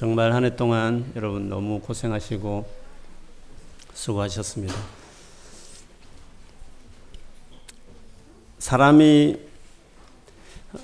[0.00, 2.66] 정말 한 해 동안 여러분 너무 고생하시고
[3.92, 4.74] 수고하셨습니다.
[8.58, 9.36] 사람이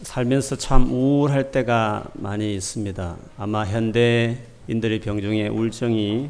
[0.03, 3.17] 살면서 참 우울할 때가 많이 있습니다.
[3.39, 6.29] 아마 현대인들의 병 중에 우울증이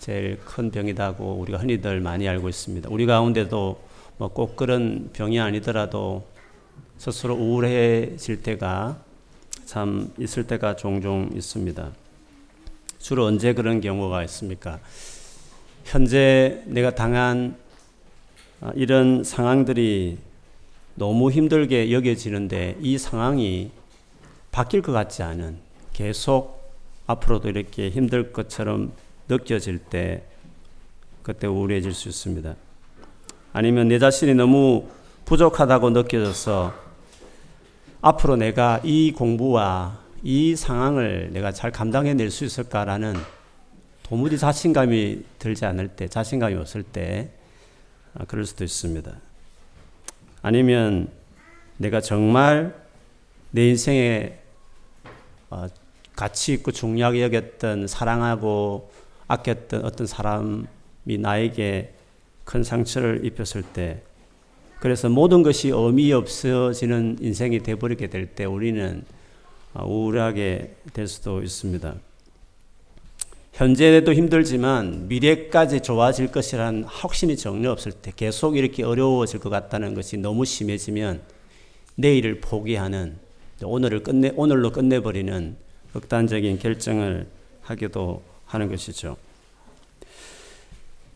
[0.00, 2.88] 제일 큰 병이라고 우리가 흔히들 많이 알고 있습니다.
[2.90, 3.80] 우리 가운데도
[4.16, 6.26] 뭐 꼭 그런 병이 아니더라도
[6.96, 8.98] 스스로 우울해질 때가
[9.66, 11.92] 참 있을 때가 종종 있습니다.
[12.98, 14.80] 주로 언제 그런 경우가 있습니까?
[15.84, 17.56] 현재 내가 당한
[18.60, 20.18] 아, 이런 상황들이
[20.96, 23.70] 너무 힘들게 여겨지는데 이 상황이
[24.50, 25.58] 바뀔 것 같지 않은
[25.92, 26.72] 계속
[27.06, 28.92] 앞으로도 이렇게 힘들 것처럼
[29.28, 30.24] 느껴질 때
[31.22, 32.54] 그때 우울해질 수 있습니다.
[33.52, 34.88] 아니면 내 자신이 너무
[35.24, 36.74] 부족하다고 느껴져서
[38.00, 43.14] 앞으로 내가 이 공부와 이 상황을 내가 잘 감당해낼 수 있을까라는
[44.02, 47.30] 도무지 자신감이 들지 않을 때, 자신감이 없을 때,
[48.14, 49.12] 아, 그럴 수도 있습니다.
[50.42, 51.08] 아니면
[51.76, 52.74] 내가 정말
[53.50, 54.38] 내 인생에
[55.50, 55.66] 어,
[56.16, 58.90] 가치 있고 중요하게 여겼던 사랑하고
[59.28, 60.66] 아꼈던 어떤 사람이
[61.18, 61.94] 나에게
[62.44, 64.02] 큰 상처를 입혔을 때
[64.80, 69.17] 그래서 모든 것이 의미 없어지는 인생이 되버리게 될 때 우리는 아,
[69.74, 71.94] 우울하게 될 수도 있습니다.
[73.52, 80.16] 현재도 힘들지만 미래까지 좋아질 것이라는 확신이 전혀 없을 때 계속 이렇게 어려워질 것 같다는 것이
[80.16, 81.22] 너무 심해지면
[81.96, 83.16] 내일을 포기하는
[83.62, 85.56] 오늘을 끝내 오늘로 끝내버리는
[85.92, 87.26] 극단적인 결정을
[87.62, 89.16] 하기도 하는 것이죠.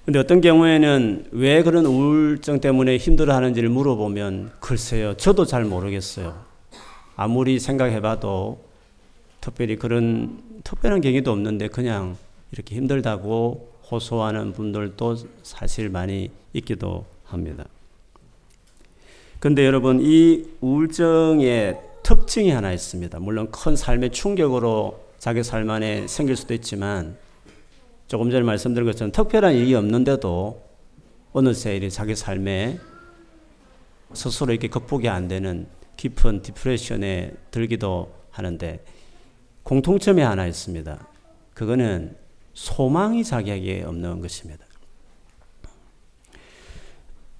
[0.05, 6.52] 근데 어떤 경우에는 왜 그런 우울증 때문에 힘들어 하는지를 물어보면 글쎄요, 저도 잘 모르겠어요.
[7.22, 8.64] 아무리 생각해봐도
[9.40, 12.16] 특별히 그런 특별한 계기도 없는데 그냥
[12.50, 17.64] 이렇게 힘들다고 호소하는 분들도 사실 많이 있기도 합니다.
[19.38, 23.20] 근데 여러분, 이 우울증의 특징이 하나 있습니다.
[23.20, 27.16] 물론 큰 삶의 충격으로 자기 삶 안에 생길 수도 있지만
[28.08, 30.61] 조금 전에 말씀드린 것처럼 특별한 일이 없는데도
[31.32, 32.80] 어느새 이 자기 삶에
[34.12, 35.68] 스스로 이렇게 극복이 안 되는
[36.02, 38.85] 깊은 디프레션에 들기도 하는데
[39.63, 41.07] 공통점이 하나 있습니다.
[41.55, 42.17] 그거는
[42.55, 44.67] 소망이 자기에게 없는 것입니다.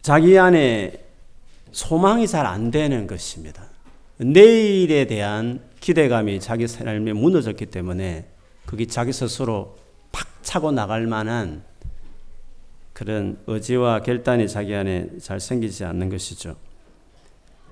[0.01, 0.93] 자기 안에
[1.72, 3.65] 소망이 잘 안 되는 것입니다.
[4.19, 8.28] 내일에 대한 기대감이 자기 삶에 무너졌기 때문에
[8.65, 9.77] 그게 자기 스스로
[10.43, 11.65] 차고 나갈 만한
[12.93, 16.55] 그런 의지와 결단이 자기 안에 잘 생기지 않는 것이죠.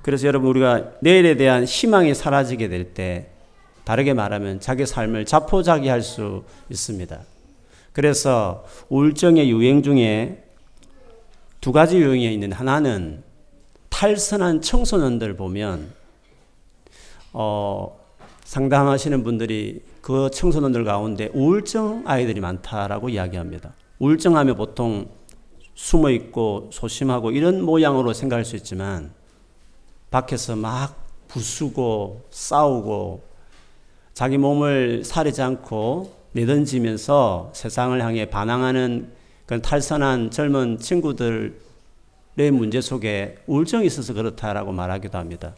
[0.03, 3.29] 그래서 여러분 우리가 내일에 대한 희망이 사라지게 될 때
[3.85, 7.19] 다르게 말하면 자기 삶을 자포자기할 수 있습니다.
[7.93, 10.45] 그래서 우울증의 유행 중에
[11.61, 13.23] 두 가지 유형이 있는 하나는
[13.89, 15.93] 탈선한 청소년들 보면
[17.33, 17.99] 어,
[18.45, 23.75] 상담하시는 분들이 그 청소년들 가운데 우울증 아이들이 많다라고 이야기합니다.
[23.99, 25.09] 우울증하면 보통
[25.75, 29.13] 숨어 있고 소심하고 이런 모양으로 생각할 수 있지만
[30.11, 33.23] 밖에서 막 부수고 싸우고
[34.13, 39.13] 자기 몸을 사리지 않고 내던지면서 세상을 향해 반항하는
[39.47, 41.53] 그런 탈선한 젊은 친구들의
[42.53, 45.55] 문제 속에 우울증이 있어서 그렇다라고 말하기도 합니다.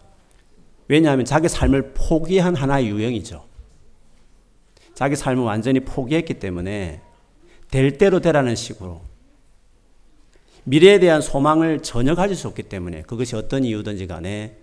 [0.88, 3.44] 왜냐하면 자기 삶을 포기한 하나의 유형이죠.
[4.94, 7.00] 자기 삶을 완전히 포기했기 때문에
[7.70, 9.00] 될 대로 되라는 식으로
[10.64, 14.56] 미래에 대한 소망을 전혀 가질 수 없기 때문에 그것이 어떤 이유든지 간에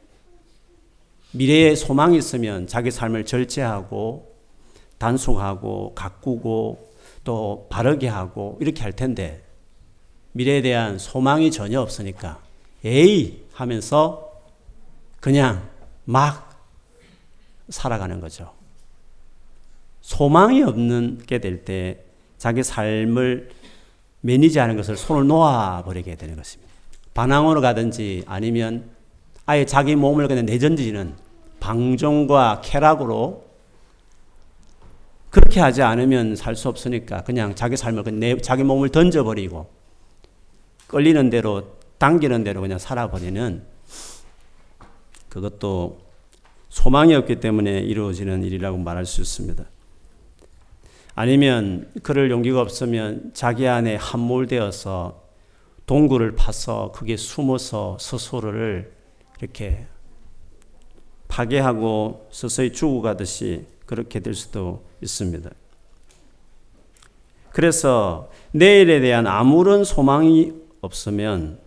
[1.32, 4.36] 미래에 소망이 있으면 자기 삶을 절제하고
[4.98, 6.90] 단속하고 가꾸고
[7.24, 9.44] 또 바르게 하고 이렇게 할 텐데
[10.32, 12.42] 미래에 대한 소망이 전혀 없으니까
[12.86, 14.32] 에이 하면서
[15.20, 15.68] 그냥
[16.06, 16.50] 막
[17.70, 18.54] 살아가는 거죠.
[20.02, 22.04] 소망이 없는 게 될 때
[22.38, 23.50] 자기 삶을
[24.22, 26.72] 매니지하는 것을 손을 놓아버리게 되는 것입니다.
[27.14, 28.90] 반항으로 가든지 아니면
[29.46, 31.14] 아예 자기 몸을 그냥 내던지는
[31.60, 33.50] 방종과 쾌락으로
[35.30, 39.70] 그렇게 하지 않으면 살 수 없으니까 그냥 자기 삶을 내, 자기 몸을 던져버리고
[40.88, 43.64] 끌리는 대로 당기는 대로 그냥 살아버리는
[45.30, 46.00] 그것도
[46.70, 49.64] 소망이 없기 때문에 이루어지는 일이라고 말할 수 있습니다.
[51.20, 55.22] 아니면 그럴 용기가 없으면 자기 안에 함몰되어서
[55.86, 58.94] 동굴을 파서 그게 숨어서 스스로를
[59.38, 59.86] 이렇게
[61.28, 65.50] 파괴하고 서서히 죽어가듯이 그렇게 될 수도 있습니다.
[67.52, 71.60] 그래서 내일에 대한 아무런 소망이 없으면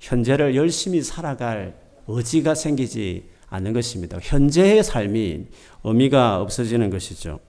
[0.00, 4.18] 현재를 열심히 살아갈 의지가 생기지 않는 것입니다.
[4.20, 5.46] 현재의 삶이
[5.84, 7.40] 의미가 없어지는 것이죠.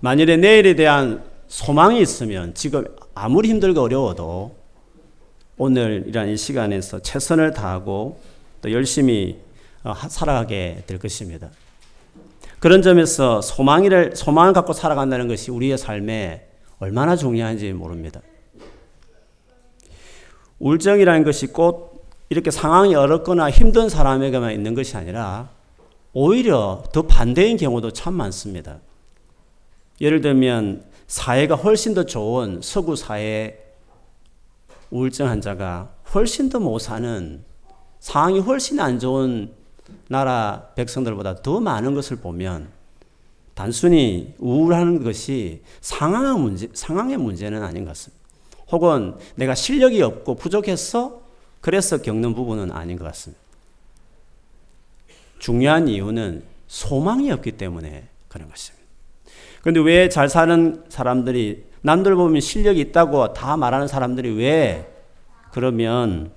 [0.00, 4.56] 만일에 내일에 대한 소망이 있으면 지금 아무리 힘들고 어려워도
[5.58, 8.18] 오늘이란 이 시간에서 최선을 다하고
[8.62, 9.38] 또 열심히
[9.82, 11.50] 어, 살아가게 될 것입니다.
[12.58, 16.46] 그런 점에서 소망을, 소망을 갖고 살아간다는 것이 우리의 삶에
[16.78, 18.20] 얼마나 중요한지 모릅니다.
[20.58, 25.50] 우울증이라는 것이 꼭 이렇게 상황이 어렵거나 힘든 사람에게만 있는 것이 아니라
[26.12, 28.78] 오히려 더 반대인 경우도 참 많습니다.
[30.00, 33.58] 예를 들면 사회가 훨씬 더 좋은 서구 사회
[34.90, 37.44] 우울증 환자가 훨씬 더 못 사는
[38.00, 39.52] 상황이 훨씬 안 좋은
[40.08, 42.68] 나라 백성들보다 더 많은 것을 보면
[43.54, 48.24] 단순히 우울한 것이 상황의 문제, 상황의 문제는 아닌 것 같습니다.
[48.70, 51.20] 혹은 내가 실력이 없고 부족해서
[51.60, 53.42] 그래서 겪는 부분은 아닌 것 같습니다.
[55.38, 58.79] 중요한 이유는 소망이 없기 때문에 그런 것입니다.
[59.60, 64.90] 그런데 왜 잘 사는 사람들이 남들 보면 실력이 있다고 다 말하는 사람들이 왜
[65.52, 66.30] 그러면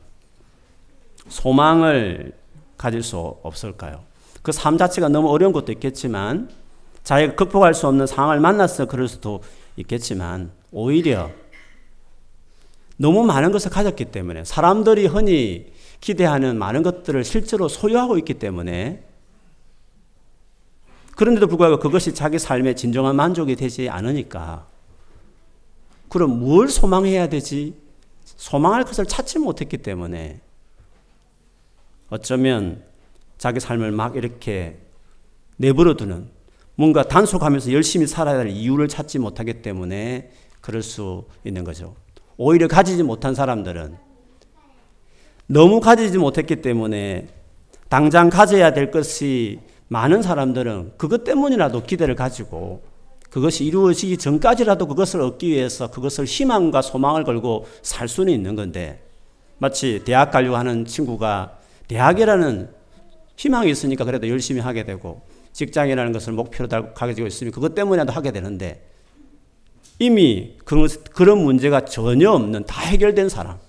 [1.28, 2.34] 소망을
[2.78, 4.04] 가질 수 없을까요?
[4.42, 6.50] 그 삶 자체가 너무 어려운 것도 있겠지만
[7.04, 9.42] 자기가 극복할 수 없는 상황을 만나서 그럴 수도
[9.78, 11.32] 있겠지만 오히려
[12.98, 15.72] 너무 많은 것을 가졌기 때문에 사람들이 흔히
[16.02, 19.04] 기대하는 많은 것들을 실제로 소유하고 있기 때문에
[21.16, 24.68] 그런데도 불구하고 그것이 자기 삶의 진정한 만족이 되지 않으니까
[26.10, 27.76] 그럼 뭘 소망해야 되지?
[28.24, 30.40] 소망할 것을 찾지 못했기 때문에
[32.10, 32.84] 어쩌면
[33.38, 34.78] 자기 삶을 막 이렇게
[35.58, 36.30] 내버려 두는
[36.76, 40.32] 뭔가 단속하면서 열심히 살아야 할 이유를 찾지 못하기 때문에
[40.62, 41.96] 그럴 수 있는 거죠.
[42.38, 43.98] 오히려 가지지 못한 사람들은
[45.48, 47.28] 너무 가지지 못했기 때문에
[47.90, 49.60] 당장 가져야 될 것이
[49.94, 52.82] 많은 사람들은 그것 때문이라도 기대를 가지고
[53.30, 59.04] 그것이 이루어지기 전까지라도 그것을 얻기 위해서 그것을 희망과 소망을 걸고 살 수는 있는 건데
[59.60, 62.70] 마치 대학 가려고 하는 친구가 대학이라는
[63.38, 68.84] 희망이 있으니까 그래도 열심히 하게 되고 직장이라는 것을 목표로 가지고 있으면 그것 때문에도 하게 되는데
[70.00, 73.60] 이미 그, 그런 문제가 전혀 없는 다 해결된 사람.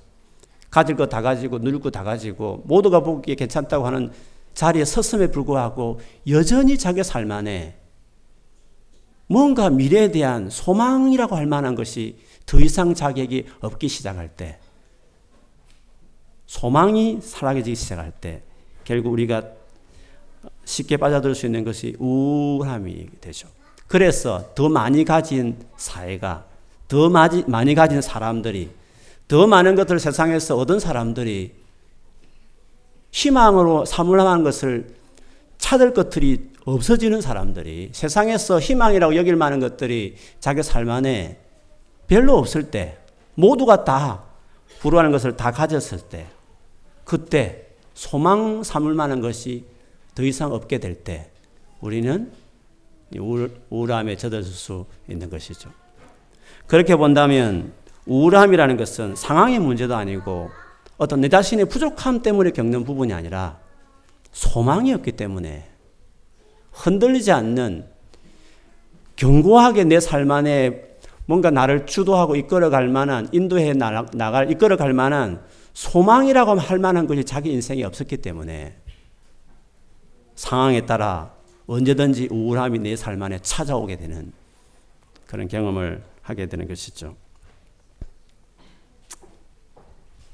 [0.70, 4.10] 가질 거 다 가지고 누릴 거 다 가지고 모두가 보기에 괜찮다고 하는
[4.54, 7.76] 자리에 섰음에 불구하고 여전히 자기 삶 안에
[9.26, 14.58] 뭔가 미래에 대한 소망이라고 할 만한 것이 더 이상 자격이 없기 시작할 때
[16.46, 18.42] 소망이 사라지기 시작할 때
[18.84, 19.42] 결국 우리가
[20.64, 23.48] 쉽게 빠져들 수 있는 것이 우울함이 되죠.
[23.86, 26.46] 그래서 더 많이 가진 사회가
[26.86, 28.70] 더 많이 가진 사람들이
[29.26, 31.54] 더 많은 것을 세상에서 얻은 사람들이
[33.14, 34.92] 희망으로 삼을만한 것을
[35.58, 41.38] 찾을 것들이 없어지는 사람들이 세상에서 희망이라고 여길 만한 것들이 자기 삶 안에
[42.08, 42.98] 별로 없을 때
[43.36, 44.24] 모두가 다
[44.80, 46.26] 불우하는 것을 다 가졌을 때
[47.04, 49.64] 그때 소망 삼을 만한 것이
[50.14, 51.30] 더 이상 없게 될 때
[51.80, 52.32] 우리는
[53.70, 55.70] 우울함에 젖어들 수 있는 것이죠.
[56.66, 57.72] 그렇게 본다면
[58.06, 60.50] 우울함이라는 것은 상황의 문제도 아니고
[60.96, 63.58] 어떤 내 자신의 부족함 때문에 겪는 부분이 아니라
[64.32, 65.68] 소망이 없기 때문에
[66.72, 67.86] 흔들리지 않는
[69.16, 70.94] 견고하게 내 삶 안에
[71.26, 77.82] 뭔가 나를 주도하고 이끌어갈 만한 인도해 나갈 이끌어갈 만한 소망이라고 할 만한 것이 자기 인생에
[77.84, 78.76] 없었기 때문에
[80.34, 81.32] 상황에 따라
[81.66, 84.32] 언제든지 우울함이 내 삶 안에 찾아오게 되는
[85.26, 87.16] 그런 경험을 하게 되는 것이죠.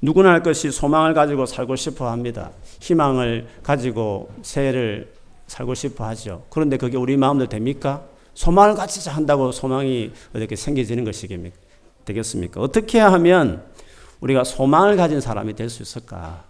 [0.01, 2.51] 누구나 할 것이 소망을 가지고 살고 싶어 합니다.
[2.79, 5.13] 희망을 가지고 새해를
[5.47, 6.43] 살고 싶어 하죠.
[6.49, 8.03] 그런데 그게 우리 마음대로 됩니까?
[8.33, 11.27] 소망을 가지자 한다고 소망이 어떻게 생겨지는 것이
[12.05, 12.61] 되겠습니까?
[12.61, 13.63] 어떻게 하면
[14.21, 16.45] 우리가 소망을 가진 사람이 될 수 있을까?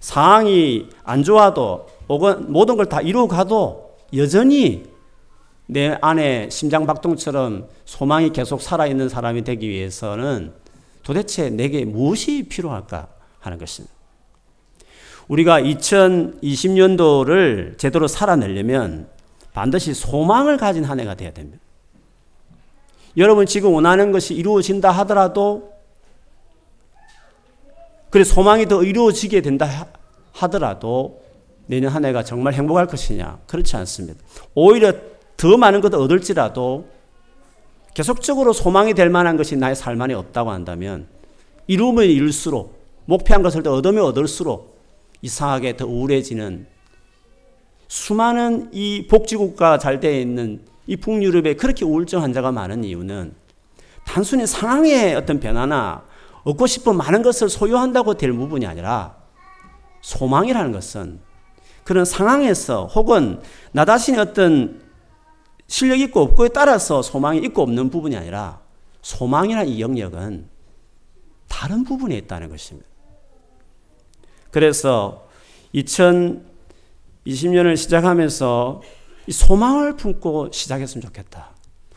[0.00, 4.84] 상황이 안 좋아도 모든 걸 다 이루어 가도 여전히
[5.66, 10.52] 내 안에 심장박동처럼 소망이 계속 살아있는 사람이 되기 위해서는
[11.10, 13.08] 도대체 내게 무엇이 필요할까
[13.40, 13.92] 하는 것입니다.
[15.26, 19.08] 우리가 2020년도를 제대로 살아내려면
[19.52, 21.58] 반드시 소망을 가진 한 해가 되어야 됩니다.
[23.16, 25.72] 여러분 지금 원하는 것이 이루어진다 하더라도
[28.10, 29.88] 그래 소망이 더 이루어지게 된다
[30.30, 31.24] 하더라도
[31.66, 33.40] 내년 한 해가 정말 행복할 것이냐?
[33.48, 34.22] 그렇지 않습니다.
[34.54, 34.92] 오히려
[35.36, 36.99] 더 많은 것을 얻을지라도
[37.94, 41.06] 계속적으로 소망이 될 만한 것이 나의 삶 안에 없다고 한다면
[41.66, 44.78] 이루면 이룰수록 목표한 것을 더 얻으면 얻을수록
[45.22, 46.66] 이상하게 더 우울해지는
[47.88, 53.34] 수많은 이 복지국가 잘 되어 있는 이 북유럽에 그렇게 우울증 환자가 많은 이유는
[54.04, 56.04] 단순히 상황의 어떤 변화나
[56.44, 59.16] 얻고 싶은 많은 것을 소유한다고 될 부분이 아니라
[60.00, 61.20] 소망이라는 것은
[61.84, 63.40] 그런 상황에서 혹은
[63.72, 64.80] 나 자신이 어떤
[65.70, 68.60] 실력 있고 없고에 따라서 소망이 있고 없는 부분이 아니라
[69.02, 70.48] 소망이라는 이 영역은
[71.48, 72.88] 다른 부분에 있다는 것입니다.
[74.50, 75.28] 그래서
[75.76, 78.82] 2020년을 시작하면서
[79.28, 81.50] 이 소망을 품고 시작했으면 좋겠다.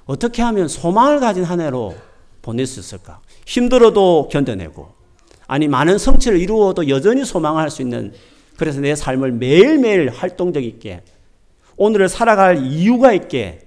[0.06, 1.96] 어떻게 하면 소망을 가진 한 해로
[2.44, 3.22] 보낼 수 있을까?
[3.48, 4.94] 힘들어도 견뎌내고,
[5.48, 8.14] 아니, 많은 성취를 이루어도 여전히 소망을 할수 있는,
[8.56, 11.02] 그래서 내 삶을 매일매일 활동적 있게,
[11.76, 13.63] 오늘을 살아갈 이유가 있게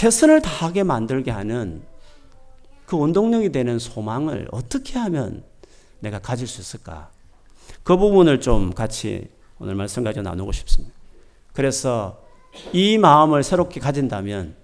[0.00, 1.82] 최선을 다하게 만들게 하는
[2.86, 5.44] 그 원동력이 되는 소망을 어떻게 하면
[5.98, 7.10] 내가 가질 수 있을까?
[7.82, 9.28] 그 부분을 좀 같이
[9.58, 10.94] 오늘 말씀 가지고 나누고 싶습니다.
[11.52, 12.18] 그래서
[12.72, 14.56] 이 마음을 새롭게 가진다면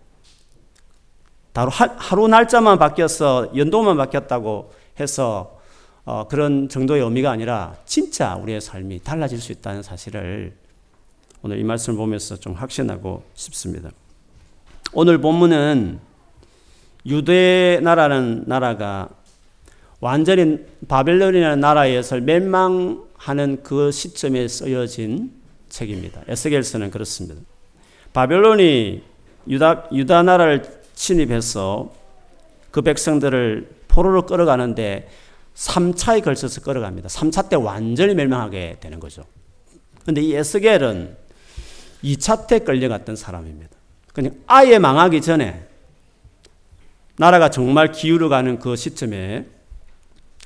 [1.53, 5.61] 바로 하루 날짜만 바뀌어서 연도만 바뀌었다고 해서
[6.07, 10.57] 어, 그런 정도의 의미가 아니라 진짜 우리의 삶이 달라질 수 있다는 사실을
[11.43, 13.91] 오늘 이 말씀을 보면서 좀 확신하고 싶습니다.
[14.93, 15.99] 오늘 본문은
[17.07, 19.09] 유대 나라는 나라가
[20.01, 25.33] 완전히 바벨론이라는 나라에서 멸망하는 그 시점에 쓰여진
[25.69, 26.23] 책입니다.
[26.29, 27.41] 에스겔서는 그렇습니다.
[28.13, 29.03] 바벨론이
[29.49, 30.63] 유다, 유다 나라를
[30.95, 31.93] 침입해서
[32.71, 35.09] 그 백성들을 포로로 끌어가는데
[35.55, 37.09] 3차에 걸쳐서 끌어갑니다.
[37.09, 39.25] 3차 때 완전히 멸망하게 되는 거죠.
[40.05, 41.17] 근데 이 에스겔은
[42.05, 43.76] 2차 때 끌려갔던 사람입니다.
[44.17, 45.67] 그냥 아예 망하기 전에
[47.19, 49.45] 나라가 정말 기울어가는 그 시점에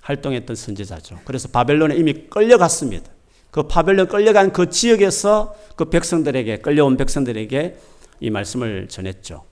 [0.03, 1.21] 활동했던 선지자죠.
[1.25, 3.09] 그래서 바벨론에 이미 끌려갔습니다.
[3.53, 7.77] 그 바벨론 끌려간 그 지역에서 그 백성들에게 끌려온 백성들에게
[8.19, 9.45] 이 말씀을 전했죠.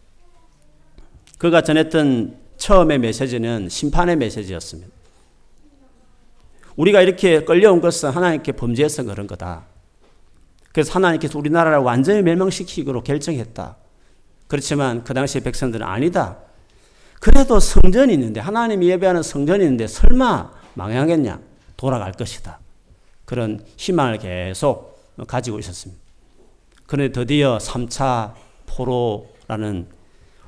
[1.39, 4.91] 그가 전했던 처음의 메시지는 심판의 메시지였습니다.
[6.75, 9.67] 우리가 이렇게 끌려온 것은 하나님께 범죄해서 그런 거다.
[10.73, 13.77] 그래서 하나님께서 우리나라를 완전히 멸망시키기로 결정했다.
[14.49, 16.39] 그렇지만 그 당시 백성들은 아니다.
[17.21, 21.41] 그래도 성전이 있는데 하나님이 예배하는 성전이 있는데 설마 망하겠냐?
[21.77, 22.59] 돌아갈 것이다.
[23.25, 26.01] 그런 희망을 계속 가지고 있었습니다.
[26.87, 28.33] 그런데 드디어 3차
[28.67, 29.87] 포로라는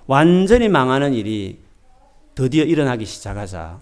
[0.07, 1.59] 완전히 망하는 일이
[2.35, 3.81] 드디어 일어나기 시작하자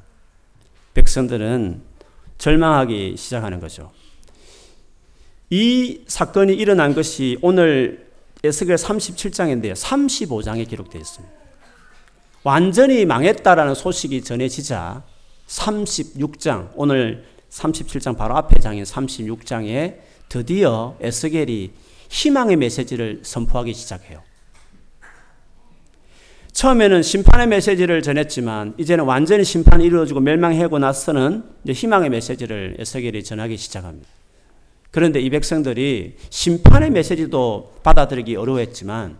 [0.95, 1.83] 백성들은
[2.39, 3.93] 절망하기 시작하는 거죠.
[5.51, 8.08] 이 사건이 일어난 것이 오늘
[8.45, 9.75] 에스겔 37장인데요.
[9.75, 11.35] 35장에 기록되어 있습니다.
[12.45, 15.03] 완전히 망했다라는 소식이 전해지자
[15.49, 19.97] 36장, 오늘 37장 바로 앞에 장인 36장에
[20.29, 21.71] 드디어 에스겔이
[22.11, 24.23] 희망의 메시지를 선포하기 시작해요.
[26.53, 34.18] 처음에는 심판의 메시지를 전했지만 이제는 완전히 심판이 이루어지고 멸망하고 나서는 희망의 메시지를 에스겔이 전하기 시작합니다.
[34.91, 39.19] 그런데 이 백성들이 심판의 메시지도 받아들이기 어려워했지만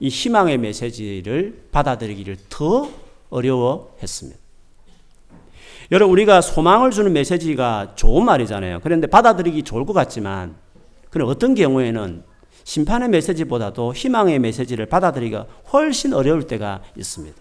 [0.00, 2.90] 이 희망의 메시지를 받아들이기를 더
[3.30, 4.38] 어려워했습니다.
[5.92, 8.80] 여러분 우리가 소망을 주는 메시지가 좋은 말이잖아요.
[8.82, 10.56] 그런데 받아들이기 좋을 것 같지만
[11.10, 12.24] 그런 어떤 경우에는
[12.64, 17.36] 심판의 메시지보다도 희망의 메시지를 받아들이기가 훨씬 어려울 때가 있습니다.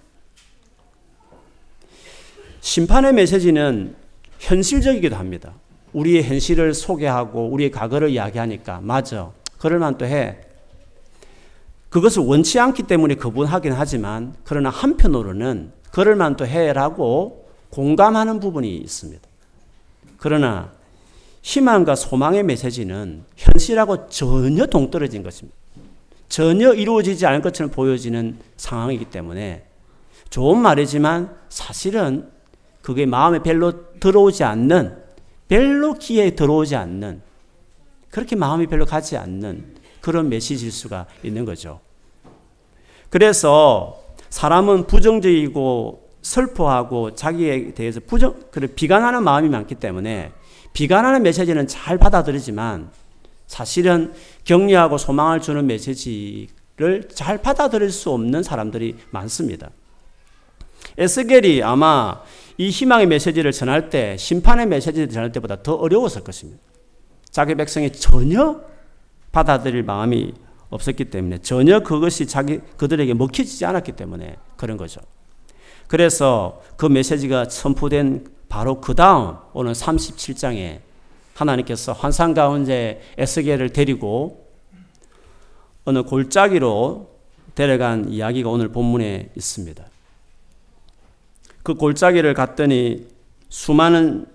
[2.61, 3.95] 심판의 메시지는
[4.39, 5.53] 현실적이기도 합니다.
[5.95, 9.31] 우리의 현실을 소개하고 우리의 과거를 이야기하니까 맞아.
[9.57, 10.37] 그럴만 또 해.
[11.89, 19.21] 그것을 원치 않기 때문에 거부하긴 하지만 그러나 한편으로는 그럴만 또 해라고 공감하는 부분이 있습니다.
[20.17, 20.71] 그러나
[21.41, 25.57] 희망과 소망의 메시지는 현실하고 전혀 동떨어진 것입니다.
[26.27, 29.65] 전혀 이루어지지 않을 것처럼 보여지는 상황이기 때문에
[30.29, 32.29] 좋은 말이지만 사실은
[32.81, 35.04] 그게 마음에 별로 들어오지 않는
[35.47, 37.21] 별로 귀에 들어오지 않는
[38.09, 41.79] 그렇게 마음이 별로 가지 않는 그런 메시지일 수가 있는 거죠.
[43.09, 43.99] 그래서
[44.29, 50.31] 사람은 부정적이고 슬퍼하고 자기에 대해서 부정, 그래 비관하는 마음이 많기 때문에
[50.73, 52.91] 비관하는 메시지는 잘 받아들이지만
[53.47, 59.69] 사실은 격려하고 소망을 주는 메시지를 잘 받아들일 수 없는 사람들이 많습니다.
[60.97, 62.21] 에스겔이 아마
[62.57, 66.61] 이 희망의 메시지를 전할 때 심판의 메시지를 전할 때보다 더 어려웠을 것입니다.
[67.29, 68.61] 자기 백성이 전혀
[69.31, 70.33] 받아들일 마음이
[70.69, 75.01] 없었기 때문에 전혀 그것이 자기 그들에게 먹혀지지 않았기 때문에 그런 거죠.
[75.87, 80.79] 그래서 그 메시지가 선포된 바로 그 다음 오늘 37장에
[81.33, 84.47] 하나님께서 환상 가운데 에스겔을 데리고
[85.83, 87.15] 어느 골짜기로
[87.53, 89.85] 데려간 이야기가 오늘 본문에 있습니다.
[91.65, 93.07] 그 골짜기를 갔더니
[93.49, 94.27] 수많은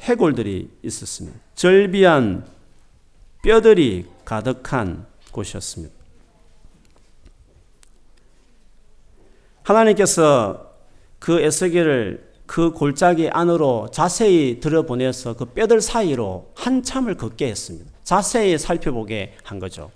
[0.00, 1.38] 해골들이 있었습니다.
[1.54, 2.44] 절비한
[3.44, 5.94] 뼈들이 가득한 곳이었습니다.
[9.62, 10.72] 하나님께서
[11.20, 17.88] 그 에스겔을 그 골짜기 안으로 자세히 들여보내서 그 뼈들 사이로 한참을 걷게 했습니다.
[18.02, 19.92] 자세히 살펴보게 한 거죠.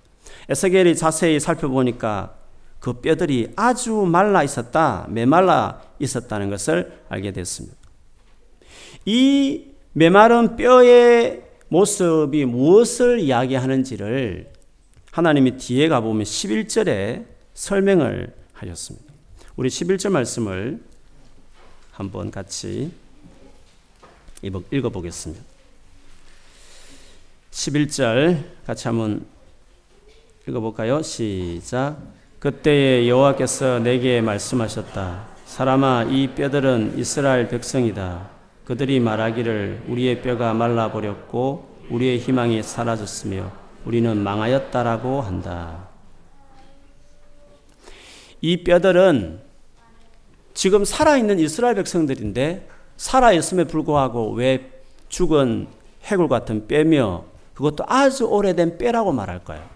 [0.48, 2.43] 에스겔이 자세히 살펴보니까
[2.84, 7.74] 그 뼈들이 아주 말라 있었다, 메말라 있었다는 것을 알게 됐습니다.
[9.06, 14.52] 이 메마른 뼈의 모습이 무엇을 이야기하는지를
[15.12, 17.24] 하나님이 뒤에 가보면 11절에
[17.54, 19.14] 설명을 하셨습니다.
[19.56, 20.82] 우리 11절 말씀을
[21.90, 22.92] 한번 같이
[24.42, 25.42] 읽어보겠습니다.
[27.50, 29.24] 11절 같이 한번
[30.46, 31.00] 읽어볼까요?
[31.00, 32.23] 시작.
[32.44, 35.28] 그때에 여호와께서 내게 말씀하셨다.
[35.46, 38.28] 사람아, 이 뼈들은 이스라엘 백성이다.
[38.66, 43.50] 그들이 말하기를 우리의 뼈가 말라버렸고 우리의 희망이 사라졌으며
[43.86, 45.88] 우리는 망하였다라고 한다.
[48.42, 49.40] 이 뼈들은
[50.52, 54.70] 지금 살아있는 이스라엘 백성들인데 살아있음에 불구하고 왜
[55.08, 55.66] 죽은
[56.02, 57.24] 해골 같은 뼈며
[57.54, 59.73] 그것도 아주 오래된 뼈라고 말할까요?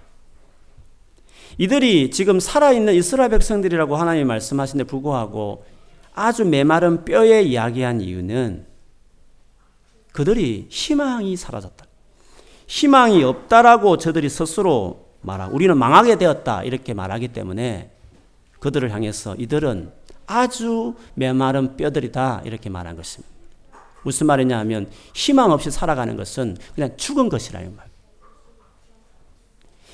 [1.58, 5.64] 이들이 지금 살아있는 이스라엘 백성들이라고 하나님이 말씀하신데 불구하고
[6.14, 8.66] 아주 메마른 뼈에 이야기한 이유는
[10.12, 11.84] 그들이 희망이 사라졌다.
[12.68, 17.90] 희망이 없다라고 저들이 스스로 말하고 우리는 망하게 되었다 이렇게 말하기 때문에
[18.60, 19.92] 그들을 향해서 이들은
[20.26, 23.34] 아주 메마른 뼈들이다 이렇게 말한 것입니다.
[24.02, 27.87] 무슨 말이냐 하면 희망 없이 살아가는 것은 그냥 죽은 것이라는 말.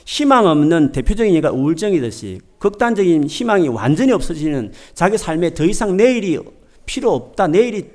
[0.05, 6.39] 희망 없는 대표적인 예가 우울증이듯이 극단적인 희망이 완전히 없어지는 자기 삶에 더 이상 내일이
[6.87, 7.49] 필요 없다.
[7.49, 7.91] 내일이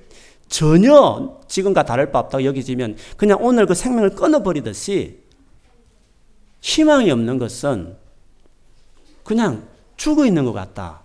[0.47, 5.19] 전혀 지금과 다를 바 없다고 여기지면 그냥 오늘 그 생명을 끊어버리듯이
[6.61, 7.95] 희망이 없는 것은
[9.23, 11.01] 그냥 죽어 있는 것 같다.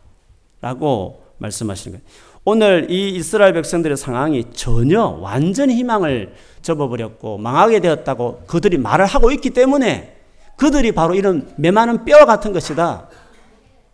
[0.60, 2.10] 라고 말씀하시는 거예요.
[2.46, 9.50] 오늘 이 이스라엘 백성들의 상황이 전혀 완전히 희망을 접어버렸고 망하게 되었다고 그들이 말을 하고 있기
[9.50, 10.13] 때문에
[10.56, 13.08] 그들이 바로 이런 메마른 뼈 같은 것이다.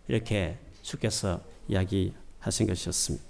[0.07, 3.25] 이렇게 주께서 이야기하신 것이었습니다.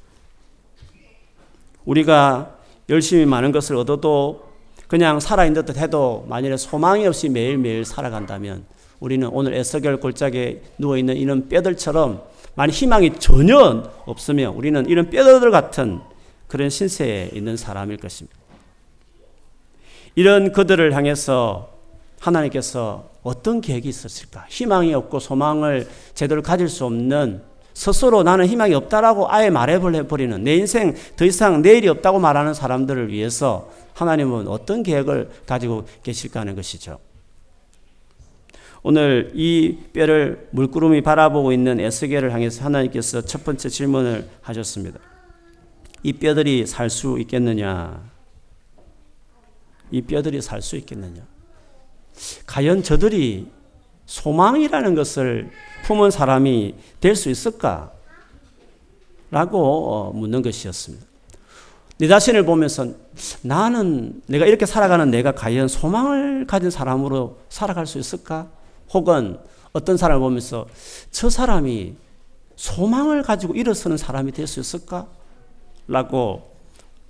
[1.86, 2.58] 우리가
[2.90, 4.52] 열심히 많은 것을 얻어도
[4.88, 8.66] 그냥 살아있는 듯 해도 만일에 소망이 없이 매일매일 살아간다면
[9.00, 12.24] 우리는 오늘 에서결 골짜기에 누워있는 이런 뼈들처럼
[12.56, 16.02] 만약 희망이 전혀 없으면 우리는 이런 뼈들 같은
[16.48, 18.38] 그런 신세에 있는 사람일 것입니다.
[20.16, 21.71] 이런 그들을 향해서
[22.22, 24.46] 하나님께서 어떤 계획이 있었을까?
[24.50, 27.42] 희망이 없고 소망을 제대로 가질 수 없는
[27.74, 33.70] 스스로 나는 희망이 없다라고 아예 말해버리는 내 인생 더 이상 내일이 없다고 말하는 사람들을 위해서
[33.94, 37.00] 하나님은 어떤 계획을 가지고 계실까 하는 것이죠.
[38.84, 45.00] 오늘 이 뼈를 물구름이 바라보고 있는 에스겔을 향해서 하나님께서 첫 번째 질문을 하셨습니다.
[46.04, 48.04] 이 뼈들이 살 수 있겠느냐?
[49.92, 51.22] 이 뼈들이 살 수 있겠느냐?
[52.46, 53.48] 과연 저들이
[54.06, 55.50] 소망이라는 것을
[55.86, 57.92] 품은 사람이 될 수 있을까?
[59.30, 61.06] 라고 어, 묻는 것이었습니다.
[61.98, 62.88] 내 자신을 보면서
[63.42, 68.50] 나는 내가 이렇게 살아가는 내가 과연 소망을 가진 사람으로 살아갈 수 있을까?
[68.94, 69.40] 혹은
[69.72, 70.68] 어떤 사람을 보면서
[71.12, 71.96] 저 사람이
[72.56, 75.08] 소망을 가지고 일어서는 사람이 될 수 있을까?
[75.88, 76.52] 라고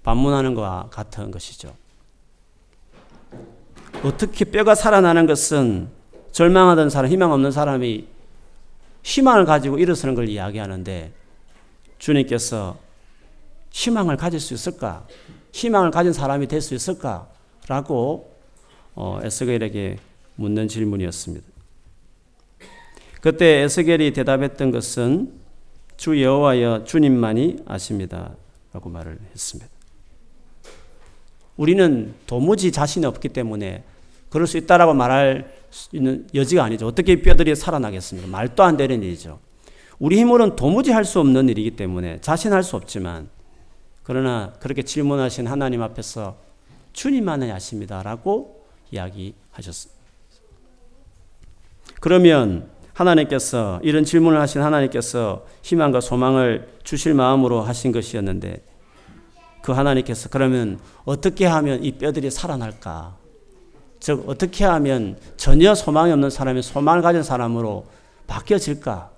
[0.04, 1.74] 반문하는 것과 같은 것이죠.
[4.04, 5.90] 어떻게 뼈가 살아나는 것은
[6.32, 8.08] 절망하던 사람, 희망 없는 사람이
[9.04, 11.12] 희망을 가지고 일어서는 걸 이야기하는데
[12.00, 12.78] 주님께서
[13.72, 15.08] 희망을 가질 수 있을까?
[15.52, 17.28] 희망을 가진 사람이 될 수 있을까?
[17.68, 18.32] 라고
[18.96, 19.98] 어, 에스겔에게
[20.36, 21.48] 묻는 질문이었습니다.
[23.22, 25.40] 그때 에스겔이 대답했던 것은
[25.96, 28.36] 주 여호와여 주님만이 아십니다.
[28.74, 29.71] 라고 말을 했습니다.
[31.62, 33.84] 우리는 도무지 자신이 없기 때문에
[34.32, 36.88] 그럴 수 있다라고 말할 수 있는 여지가 아니죠.
[36.88, 38.28] 어떻게 뼈들이 살아나겠습니까?
[38.28, 39.38] 말도 안 되는 일이죠.
[40.00, 43.30] 우리 힘으로는 도무지 할 수 없는 일이기 때문에 자신할 수 없지만
[44.02, 46.36] 그러나 그렇게 질문하신 하나님 앞에서
[46.94, 50.02] 주님만이 아십니다라고 이야기하셨습니다.
[52.00, 58.71] 그러면 하나님께서 이런 질문을 하신 하나님께서 희망과 소망을 주실 마음으로 하신 것이었는데
[59.62, 63.16] 그 하나님께서 그러면 어떻게 하면 이 뼈들이 살아날까?
[64.00, 67.86] 즉 어떻게 하면 전혀 소망이 없는 사람이 소망을 가진 사람으로
[68.28, 69.12] 바뀌어질까?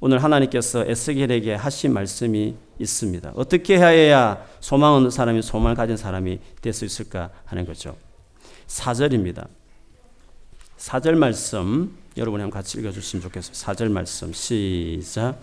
[0.00, 3.32] 오늘 하나님께서 에스겔에게 하신 말씀이 있습니다.
[3.34, 7.96] 어떻게 해야 소망 없는 사람이 소망을 가진 사람이 될 수 있을까 하는 거죠.
[8.66, 9.46] 4절입니다.
[10.78, 13.52] 4절 말씀 여러분이 한번 같이 읽어 주시면 좋겠어요.
[13.52, 15.38] 4절 말씀 시작.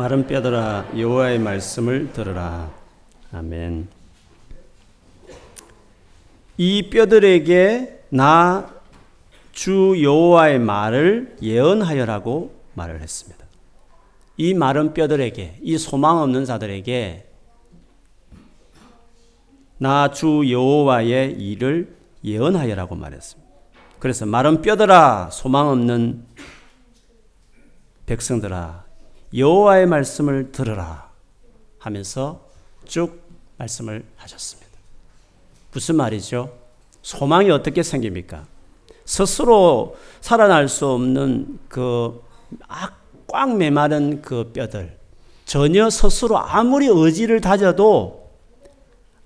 [0.00, 2.70] 마른 뼈들아 여호와의 말씀을 들으라.
[3.32, 3.86] 아멘.
[6.56, 8.80] 이 뼈들에게 나
[9.52, 13.44] 주 여호와의 말을 예언하여라고 말을 했습니다.
[14.38, 17.28] 이 마른 뼈들에게 이 소망 없는 자들에게
[19.76, 23.50] 나 주 여호와의 일을 예언하여라고 말했습니다.
[23.98, 26.24] 그래서 마른 뼈들아 소망 없는
[28.06, 28.88] 백성들아
[29.34, 31.10] 여호와의 말씀을 들으라
[31.78, 32.44] 하면서
[32.84, 33.22] 쭉
[33.58, 34.70] 말씀을 하셨습니다.
[35.72, 36.56] 무슨 말이죠?
[37.02, 38.46] 소망이 어떻게 생깁니까?
[39.04, 44.98] 스스로 살아날 수 없는 그꽉 메마른 그 뼈들.
[45.44, 48.30] 전혀 스스로 아무리 의지를 다져도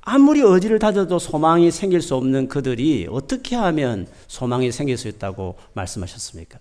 [0.03, 6.59] 아무리 의지를 다져도 소망이 생길 수 없는 그들이 어떻게 하면 소망이 생길 수 있다고 말씀하셨습니까?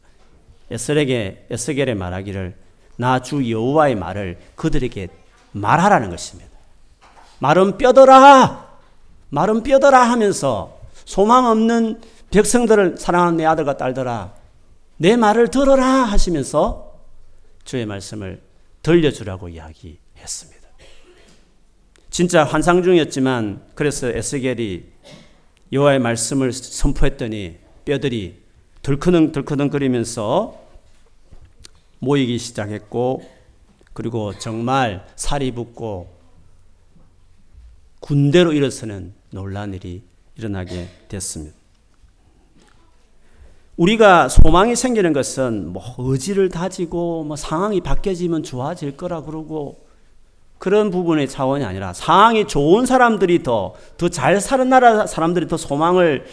[0.71, 2.62] 에스겔에게 에스겔의 말하기를
[2.95, 5.07] 나 주 여호와의 말을 그들에게
[5.51, 6.51] 말하라는 것입니다.
[7.39, 8.77] 마른 뼈더라,
[9.29, 12.01] 마른 뼈더라 하면서 소망 없는
[12.31, 14.33] 백성들을 사랑하는 내 아들과 딸들아,
[14.97, 16.93] 내 말을 들어라 하시면서
[17.63, 18.41] 주의 말씀을
[18.81, 20.63] 들려주라고 이야기했습니다.
[22.09, 24.83] 진짜 환상 중이었지만 그래서 에스겔이
[25.71, 28.43] 여호와의 말씀을 선포했더니 뼈들이
[28.83, 30.62] 덜커덩 덜커덩 거리면서
[32.03, 33.23] 모이기 시작했고
[33.93, 36.07] 그리고 정말 살이 붙고
[38.01, 40.03] 군대로 일어서는 놀란 일이
[40.35, 41.55] 일어나게 됐습니다.
[43.77, 49.83] 우리가 소망이 생기는 것은 뭐 의지를 다지고 뭐 상황이 바뀌어지면 좋아질 거라 그러고
[50.59, 56.25] 그런 부분의 차원이 아니라 상황이 좋은 사람들이 더 더 잘 사는 나라 사람들이 더 소망을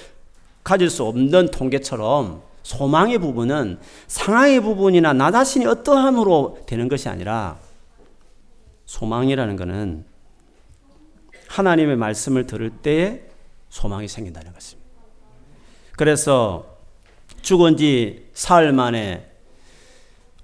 [0.65, 7.59] 가질 수 없는 통계처럼 소망의 부분은 상황의 부분이나 나 자신이 어떠함으로 되는 것이 아니라
[8.87, 10.05] 소망이라는 것은
[11.49, 13.23] 하나님의 말씀을 들을 때에
[13.69, 14.91] 소망이 생긴다는 것입니다.
[15.97, 16.67] 그래서
[17.43, 19.31] 죽은 지 사흘 만에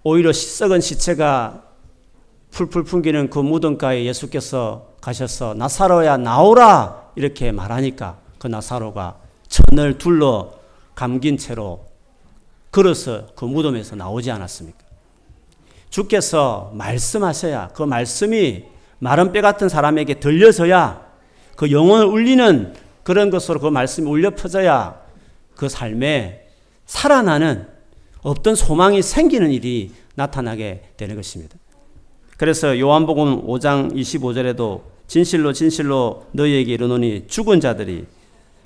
[0.02, 1.64] 오히려 썩은 시체가
[2.50, 10.52] 풀풀 풍기는 그 무덤가에 예수께서 가셔서 나사로야 나오라 이렇게 말하니까 그 나사로가 천을 둘러
[10.94, 11.85] 감긴 채로
[12.76, 14.78] 걸어서 그 무덤에서 나오지 않았습니까?
[15.88, 18.64] 주께서 말씀하셔야 그 말씀이
[18.98, 21.06] 마른 뼈 같은 사람에게 들려서야
[21.56, 25.00] 그 영혼을 울리는 그런 것으로 그 말씀이 울려 퍼져야
[25.54, 26.48] 그 삶에
[26.84, 27.66] 살아나는
[28.20, 31.56] 없던 소망이 생기는 일이 나타나게 되는 것입니다.
[32.36, 38.04] 그래서 요한복음 5장 25절에도 진실로 진실로 너희에게 이르노니 죽은 자들이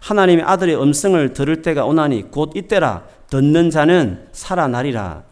[0.00, 5.24] 하나님의 아들의 음성을 들을 때가 오나니 곧 이때라 듣는 자는 살아나리라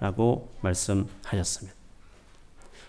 [0.00, 1.76] 라고 말씀하셨습니다.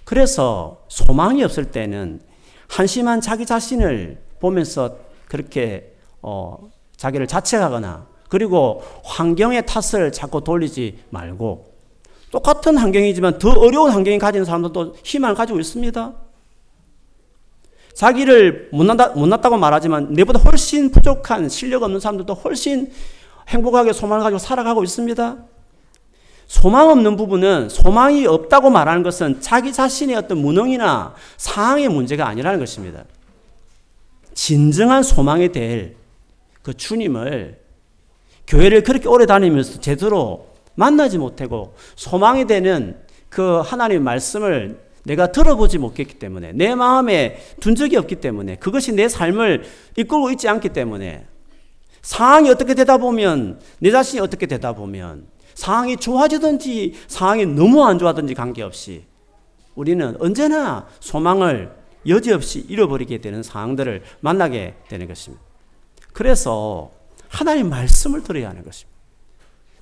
[0.05, 2.21] 그래서 소망이 없을 때는
[2.67, 11.69] 한심한 자기 자신을 보면서 그렇게 어, 자기를 자책하거나 그리고 환경의 탓을 자꾸 돌리지 말고
[12.31, 16.13] 똑같은 환경이지만 더 어려운 환경이 가진 사람들도 희망을 가지고 있습니다.
[17.93, 22.91] 자기를 못났다, 못났다고 말하지만 내보다 훨씬 부족한 실력 없는 사람들도 훨씬
[23.47, 25.37] 행복하게 소망을 가지고 살아가고 있습니다.
[26.47, 33.03] 소망 없는 부분은 소망이 없다고 말하는 것은 자기 자신의 어떤 무능이나 상황의 문제가 아니라는 것입니다.
[34.33, 35.99] 진정한 소망이 될
[36.61, 37.59] 그 주님을
[38.47, 42.97] 교회를 그렇게 오래 다니면서 제대로 만나지 못하고 소망이 되는
[43.29, 49.09] 그 하나님의 말씀을 내가 들어보지 못했기 때문에 내 마음에 둔 적이 없기 때문에 그것이 내
[49.09, 49.63] 삶을
[49.97, 51.25] 이끌고 있지 않기 때문에
[52.03, 58.35] 상황이 어떻게 되다 보면 내 자신이 어떻게 되다 보면 상황이 좋아지든지 상황이 너무 안 좋아든지
[58.35, 59.05] 관계없이
[59.73, 61.71] 우리는 언제나 소망을
[62.07, 65.43] 여지없이 잃어버리게 되는 상황들을 만나게 되는 것입니다.
[66.13, 66.91] 그래서
[67.27, 68.98] 하나님 말씀을 들어야 하는 것입니다.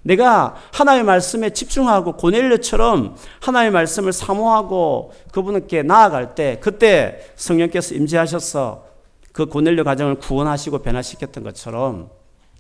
[0.08, 8.86] 내가 하나님의 말씀에 집중하고 고넬료처럼 하나님의 말씀을 사모하고 그분께 나아갈 때 그때 성령께서 임재하셔서
[9.34, 12.10] 그 고넬료 가정을 구원하시고 변화시켰던 것처럼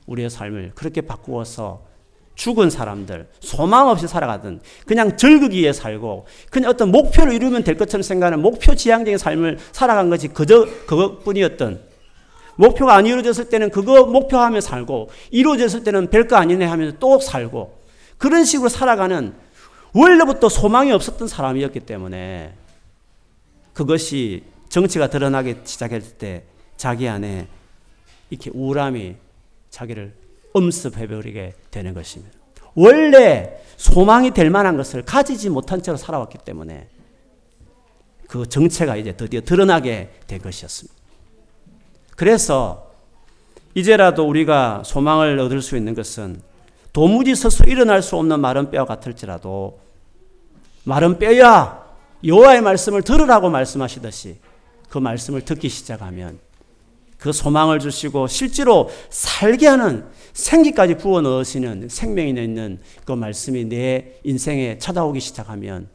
[0.08, 1.88] 우리의 삶을 그렇게 바꾸어서
[2.36, 8.42] 죽은 사람들, 소망 없이 살아가던 그냥 절극위에 살고 그냥 어떤 목표를 이루면 될 것처럼 생각하는
[8.42, 11.87] 목표 지향적인 삶을 살아간 것이 그저 그것뿐이었던
[12.58, 17.78] 목표가 안 이루어졌을 때는 그거 목표하며 살고 이루어졌을 때는 별거 아니네 하면서 또 살고
[18.18, 19.34] 그런 식으로 살아가는
[19.94, 22.54] 원래부터 소망이 없었던 사람이었기 때문에
[23.74, 26.44] 그것이 정치가 드러나기 시작했을 때
[26.76, 27.48] 자기 안에
[28.30, 29.16] 이렇게 우울함이
[29.70, 30.14] 자기를
[30.54, 32.38] 엄습해버리게 되는 것입니다.
[32.76, 36.90] 원래 소망이 될 만한 것을 가지지 못한 채로 살아왔기 때문에
[38.28, 40.97] 그 정체가 이제 드디어 드러나게 된 것이었습니다.
[42.18, 42.92] 그래서
[43.76, 46.42] 이제라도 우리가 소망을 얻을 수 있는 것은
[46.92, 49.80] 도무지 스스로 일어날 수 없는 마른 뼈 같을지라도
[50.84, 51.86] 마른 뼈야
[52.26, 54.38] 여호와의 말씀을 들으라고 말씀하시듯이
[54.90, 56.40] 그 말씀을 듣기 시작하면
[57.20, 64.80] 그 소망을 주시고 실제로 살게 하는 생기까지 부어 넣으시는 생명이 있는 그 말씀이 내 인생에
[64.80, 65.88] 찾아오기 시작하면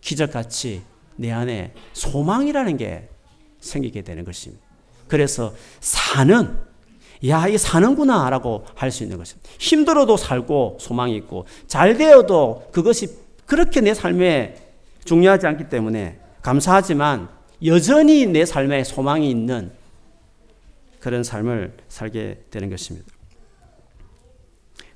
[0.00, 0.82] 기적같이
[1.16, 3.10] 내 안에 소망이라는 게
[3.60, 4.63] 생기게 되는 것입니다.
[5.08, 6.58] 그래서 사는
[7.26, 9.48] 야, 이 사는구나 라고 할 수 있는 것입니다.
[9.58, 14.56] 힘들어도 살고 소망이 있고 잘 되어도 그것이 그렇게 내 삶에
[15.04, 17.28] 중요하지 않기 때문에 감사하지만
[17.64, 19.72] 여전히 내 삶에 소망이 있는
[21.00, 23.06] 그런 삶을 살게 되는 것입니다.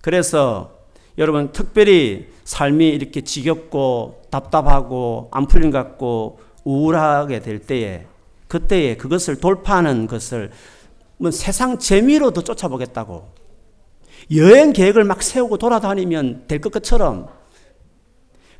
[0.00, 0.76] 그래서
[1.16, 8.06] 여러분 특별히 삶이 이렇게 지겹고 답답하고 안 풀린 것 같고 우울하게 될 때에
[8.48, 10.50] 그때에 그것을 돌파하는 것을
[11.18, 13.28] 뭐 세상 재미로 더 쫓아보겠다고
[14.34, 17.28] 여행 계획을 막 세우고 돌아다니면 될 것처럼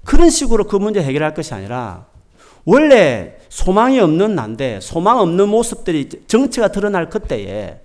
[0.04, 2.06] 그런 식으로 그 문제 해결할 것이 아니라
[2.64, 7.80] 원래 소망이 없는 난데 소망 없는 모습들이 정체가 드러날 그때에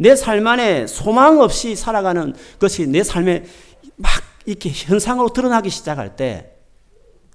[0.00, 3.44] 내 삶 안에 소망 없이 살아가는 것이 내 삶에
[3.96, 4.10] 막
[4.46, 6.52] 이렇게 현상으로 드러나기 시작할 때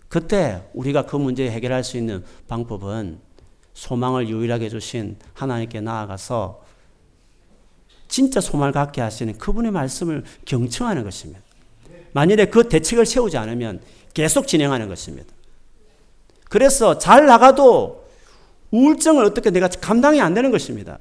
[0.08, 3.20] 그때 우리가 그 문제 해결할 수 있는 방법은
[3.76, 6.64] 소망을 유일하게 주신 하나님께 나아가서
[8.08, 11.42] 진짜 소망을 갖게 하시는 그분의 말씀을 경청하는 것입니다.
[12.14, 13.82] 만일에 그 대책을 세우지 않으면
[14.14, 15.32] 계속 진행하는 것입니다.
[16.50, 18.06] 그래서 잘 나가도
[18.72, 20.98] 우울증을 어떻게 내가 감당이 안 되는 것입니다.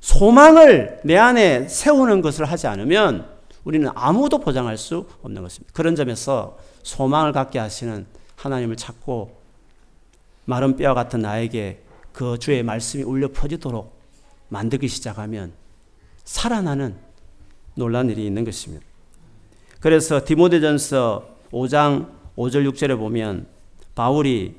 [0.00, 3.26] 소망을 내 안에 세우는 것을 하지 않으면
[3.64, 5.72] 우리는 아무도 보장할 수 없는 것입니다.
[5.74, 9.37] 그런 점에서 소망을 갖게 하시는 하나님을 찾고
[10.48, 14.00] 마른 뼈 같은 나에게 그 주의 말씀이 울려 퍼지도록
[14.48, 15.52] 만들기 시작하면
[16.24, 16.96] 살아나는
[17.74, 18.82] 놀란 일이 있는 것입니다.
[19.78, 23.46] 그래서 디모데전서 5장 5절 6절에 보면
[23.94, 24.54] 바울이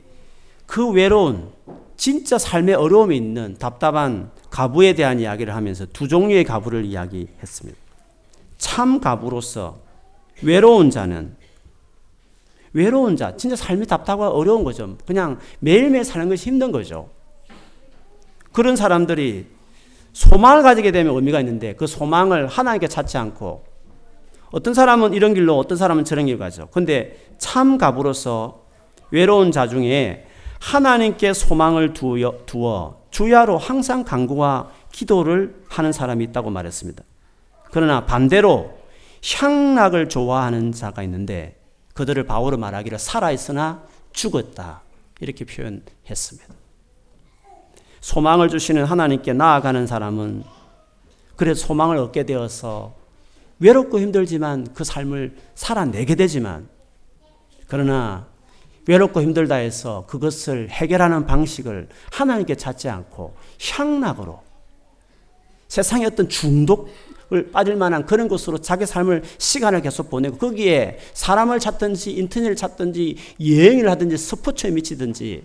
[0.67, 1.49] 그 외로운
[1.97, 7.79] 진짜 삶의 어려움이 있는 답답한 가부에 대한 이야기를 하면서 두 종류의 가부를 이야기했습니다.
[8.59, 9.79] 참 가부로서
[10.43, 11.35] 외로운 자는
[12.73, 14.97] 외로운 자, 진짜 삶이 답답하고 어려운 거죠.
[15.05, 17.09] 그냥 매일매일 사는 것이 힘든 거죠.
[18.51, 19.47] 그런 사람들이
[20.13, 23.63] 소망을 가지게 되면 의미가 있는데 그 소망을 하나님께 찾지 않고
[24.51, 26.67] 어떤 사람은 이런 길로 어떤 사람은 저런 길로 가죠.
[26.71, 28.63] 근데 참 갑으로서
[29.11, 30.25] 외로운 자 중에
[30.59, 37.03] 하나님께 소망을 두어, 두어 주야로 항상 간구와 기도를 하는 사람이 있다고 말했습니다.
[37.71, 38.77] 그러나 반대로
[39.23, 41.58] 향락을 좋아하는 자가 있는데
[41.99, 43.83] 그들을 바울로 말하기를 살아있으나
[44.13, 44.83] 죽었다.
[45.19, 46.47] 이렇게 표현했습니다.
[47.99, 50.45] 소망을 주시는 하나님께 나아가는 사람은
[51.35, 52.95] 그래 소망을 얻게 되어서
[53.59, 56.69] 외롭고 힘들지만 그 삶을 살아내게 되지만
[57.67, 58.27] 그러나
[58.87, 64.41] 외롭고 힘들다 해서 그것을 해결하는 방식을 하나님께 찾지 않고 향락으로
[65.67, 66.93] 세상의 어떤 중독 을
[67.51, 73.89] 빠질 만한 그런 곳으로 자기 삶을 시간을 계속 보내고 거기에 사람을 찾든지 인터넷을 찾든지 여행을
[73.89, 75.43] 하든지 스포츠에 미치든지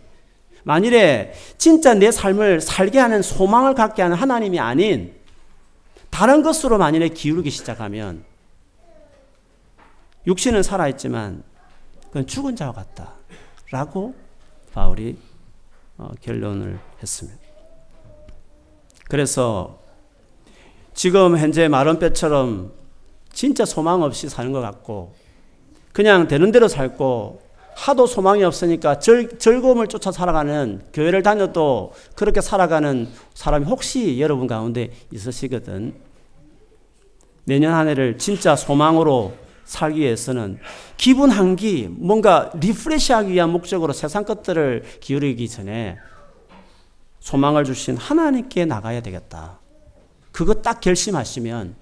[0.62, 5.14] 만일에 진짜 내 삶을 살게 하는 소망을 갖게 하는 하나님이 아닌
[6.10, 8.24] 다른 것으로 만일에 기울기 시작하면
[10.26, 11.42] 육신은 살아있지만
[12.06, 13.12] 그건 죽은 자와 같다.
[13.70, 14.14] 라고
[14.72, 15.18] 바울이
[15.98, 17.38] 어, 결론을 했습니다.
[19.08, 19.83] 그래서
[20.94, 22.72] 지금 현재 마른 뼈처럼
[23.32, 25.12] 진짜 소망 없이 사는 것 같고
[25.92, 27.42] 그냥 되는 대로 살고
[27.74, 34.90] 하도 소망이 없으니까 즐, 즐거움을 쫓아 살아가는 교회를 다녀도 그렇게 살아가는 사람이 혹시 여러분 가운데
[35.12, 35.94] 있으시거든.
[37.44, 40.58] 내년 한 해를 진짜 소망으로 살기 위해서는
[40.96, 45.98] 기분 한기, 뭔가 리프레시하기 위한 목적으로 세상 것들을 기울이기 전에
[47.18, 49.58] 소망을 주신 하나님께 나가야 되겠다.
[50.34, 51.76] 그거 딱 결심하시면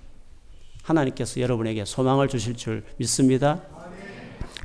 [0.82, 3.62] 하나님께서 여러분에게 소망을 주실 줄 믿습니다.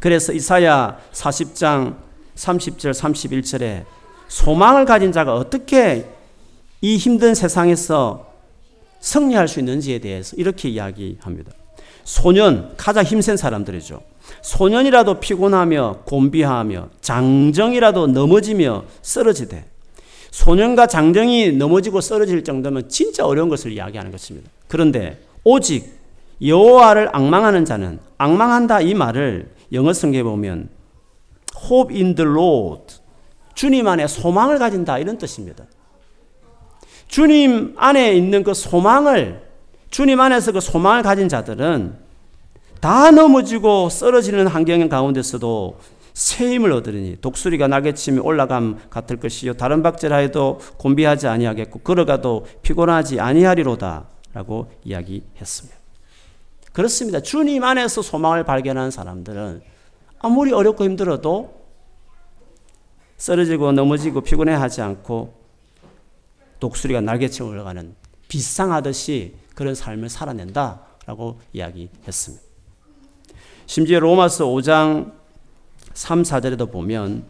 [0.02, 1.96] 그래서 이사야 40장
[2.36, 3.86] 30절 31절에
[4.28, 6.06] 소망을 가진 자가 어떻게
[6.82, 8.28] 이 힘든 세상에서
[9.00, 11.54] 승리할 수 있는지에 대해서 이렇게 이야기합니다.
[12.04, 14.02] 소년, 가장 힘센 사람들이죠.
[14.42, 19.77] 소년이라도 피곤하며 곤비하며 장정이라도 넘어지며 쓰러지되
[20.32, 24.50] 소년과 장정이 넘어지고 쓰러질 정도면 진짜 어려운 것을 이야기하는 것입니다.
[24.68, 25.98] 그런데 오직
[26.42, 30.70] 여호와를 악망하는 자는 악망한다 이 말을 영어 성경에 보면
[31.70, 32.96] hope in the Lord
[33.56, 35.66] 주님 안에 소망을 가진다 이런 뜻입니다.
[37.08, 39.42] 주님 안에 있는 그 소망을
[39.90, 41.96] 주님 안에서 그 소망을 가진 자들은
[42.80, 45.80] 다 넘어지고 쓰러지는 환경 가운데서도
[46.18, 54.72] 새 힘을 얻으리니 독수리가 날개치며 올라감 같을 것이요 다른 박제라해도 곤비하지 아니하겠고 걸어가도 피곤하지 아니하리로다라고
[54.84, 55.78] 이야기했습니다.
[56.74, 57.20] 그렇습니다.
[57.20, 59.62] 주님 안에서 소망을 발견한 사람들은
[60.18, 61.54] 아무리 어렵고 힘들어도
[63.18, 65.36] 쓰러지고 넘어지고 피곤해하지 않고
[66.60, 67.94] 독수리가 날개쳐 올라가는
[68.28, 72.44] 비상하듯이 그런 삶을 살아낸다라고 이야기했습니다.
[73.68, 75.17] 심지어 로마서 5장
[75.98, 77.24] 3, 4절에도 보면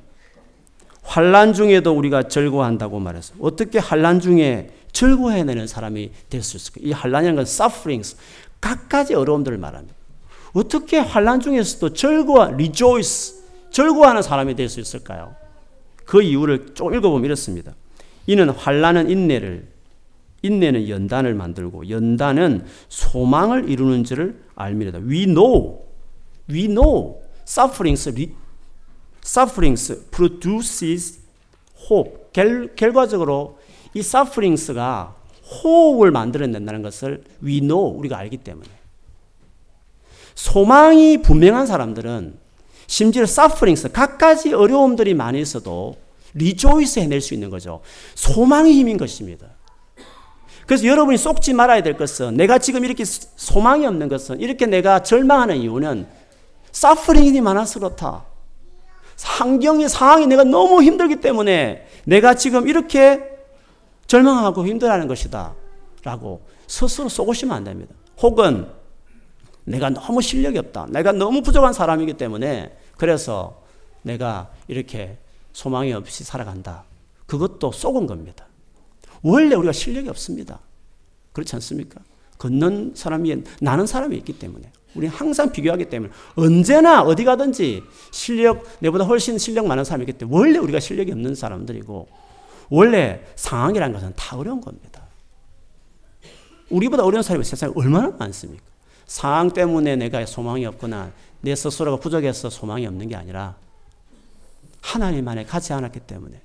[1.01, 6.81] 환란 중에도 우리가 즐거워한다고 말해서 어떻게 환란 중에 즐거워해내는 사람이 될 수 있을까?
[6.83, 8.17] 이 환란이라는 건 sufferings,
[8.59, 9.95] 각가지 어려움들을 말합니다.
[10.53, 15.33] 어떻게 환란 중에서도 즐거워, rejoice, 즐거워하는 사람이 될 수 있을까요?
[16.03, 17.73] 그 이유를 좀 읽어보면 이렇습니다.
[18.25, 19.65] 이는 환란은 인내를,
[20.41, 24.99] 인내는 연단을 만들고 연단은 소망을 이루는 줄을 알미다.
[24.99, 25.85] We know,
[26.49, 28.11] we know, sufferings,
[29.27, 31.19] sufferings produces
[31.89, 32.17] hope.
[32.31, 33.59] 결, 결과적으로
[33.93, 35.15] 이 sufferings가
[35.63, 38.69] hope을 만들어낸다는 것을 we know, 우리가 알기 때문에.
[40.33, 42.37] 소망이 분명한 사람들은
[42.87, 45.97] 심지어 sufferings, 각가지 어려움들이 많이 있어도
[46.33, 47.81] rejoice 해낼 수 있는 거죠.
[48.15, 49.47] 소망이 힘인 것입니다.
[50.65, 55.57] 그래서 여러분이 속지 말아야 될 것은 내가 지금 이렇게 소망이 없는 것은 이렇게 내가 절망하는
[55.57, 56.07] 이유는
[56.71, 58.25] 사프링이 많아서 그렇다.
[59.21, 63.37] 환경이 상황이 내가 너무 힘들기 때문에 내가 지금 이렇게
[64.07, 65.53] 절망하고 힘들어하는 것이다.
[66.03, 67.93] 라고 스스로 쏘고시면 안 됩니다.
[68.21, 68.67] 혹은
[69.65, 70.87] 내가 너무 실력이 없다.
[70.89, 73.61] 내가 너무 부족한 사람이기 때문에 그래서
[74.01, 75.17] 내가 이렇게
[75.51, 76.85] 소망이 없이 살아간다.
[77.25, 78.45] 그것도 쏘은 겁니다.
[79.21, 80.59] 원래 우리가 실력이 없습니다.
[81.33, 81.99] 그렇지 않습니까?
[82.37, 89.05] 걷는 사람이 나는 사람이 있기 때문에 우리는 항상 비교하기 때문에 언제나 어디 가든지 실력 내보다
[89.05, 92.07] 훨씬 실력 많은 사람이기 때문에 원래 우리가 실력이 없는 사람들이고
[92.69, 95.03] 원래 상황이라는 것은 다 어려운 겁니다.
[96.69, 98.63] 우리보다 어려운 사람이 세상에 얼마나 많습니까?
[99.05, 103.55] 상황 때문에 내가 소망이 없거나 내 스스로가 부족해서 소망이 없는 게 아니라
[104.81, 106.41] 하나님 안에 가지 않았기 때문에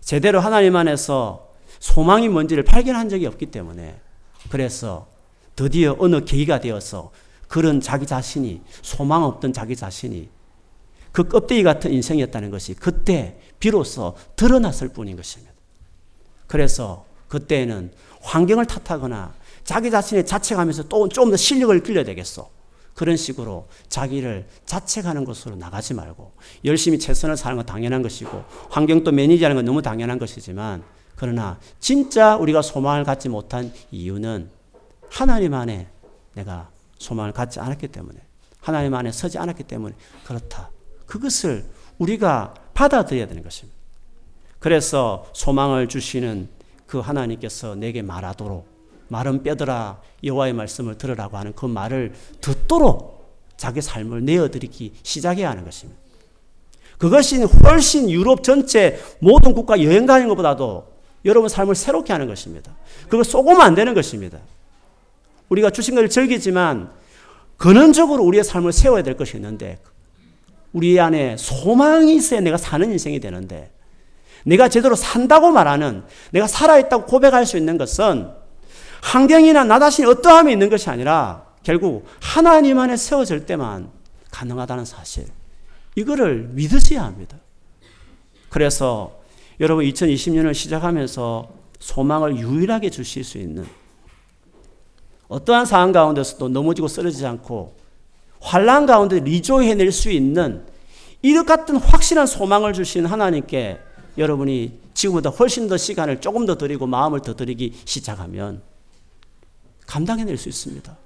[0.00, 4.00] 제대로 하나님 안에서 소망이 뭔지를 발견한 적이 없기 때문에
[4.48, 5.08] 그래서
[5.54, 7.10] 드디어 어느 계기가 되어서
[7.52, 10.30] 그런 자기 자신이 소망 없던 자기 자신이
[11.12, 15.52] 그 껍데기 같은 인생이었다는 것이 그때 비로소 드러났을 뿐인 것입니다.
[16.46, 19.34] 그래서 그때는 환경을 탓하거나
[19.64, 22.48] 자기 자신의 자책하면서 또 좀 더 실력을 길러야 되겠어.
[22.94, 26.32] 그런 식으로 자기를 자책하는 것으로 나가지 말고
[26.64, 30.84] 열심히 최선을 사는 건 당연한 것이고 환경도 매니지하는 건 너무 당연한 것이지만
[31.16, 34.48] 그러나 진짜 우리가 소망을 갖지 못한 이유는
[35.10, 35.88] 하나님 안에
[36.32, 38.18] 내가 소망을 갖지 않았기 때문에
[38.60, 40.70] 하나님 안에 서지 않았기 때문에 그렇다.
[41.06, 41.64] 그것을
[41.98, 43.76] 우리가 받아들여야 되는 것입니다.
[44.58, 46.48] 그래서 소망을 주시는
[46.86, 48.66] 그 하나님께서 내게 말하도록
[49.08, 53.12] 마른 뼈들아 여호와의 말씀을 들으라고 하는 그 말을 듣도록
[53.56, 56.00] 자기 삶을 내어드리기 시작해야 하는 것입니다.
[56.98, 60.92] 그것이 훨씬 유럽 전체 모든 국가 여행 가는 것보다도
[61.24, 62.74] 여러분 삶을 새롭게 하는 것입니다.
[63.08, 64.38] 그거 쏘고면 안 되는 것입니다.
[65.52, 66.90] 우리가 주신 것을 즐기지만
[67.58, 69.80] 근원적으로 우리의 삶을 세워야 될 것이 있는데
[70.72, 73.70] 우리 안에 소망이 있어야 내가 사는 인생이 되는데
[74.44, 78.30] 내가 제대로 산다고 말하는 내가 살아있다고 고백할 수 있는 것은
[79.02, 83.90] 환경이나 나 자신이 어떠함이 있는 것이 아니라 결국 하나님 안에 세워질 때만
[84.30, 85.26] 가능하다는 사실.
[85.94, 87.36] 이거를 믿으셔야 합니다.
[88.48, 89.20] 그래서
[89.60, 91.48] 여러분 2020년을 시작하면서
[91.78, 93.66] 소망을 유일하게 주실 수 있는
[95.32, 97.74] 어떠한 상황 가운데서도 넘어지고 쓰러지지 않고
[98.40, 100.66] 환란 가운데 리조해낼 수 있는
[101.22, 103.80] 이것 같은 확실한 소망을 주신 하나님께
[104.18, 108.62] 여러분이 지금보다 훨씬 더 시간을 조금 더 드리고 마음을 더 드리기 시작하면
[109.86, 110.96] 감당해낼 수 있습니다.